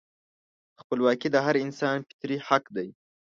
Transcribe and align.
خپلواکي 0.81 1.27
د 1.31 1.35
هر 1.45 1.55
انسان 1.65 1.97
فطري 2.09 2.37
حق 2.47 2.63
دی. 2.75 2.89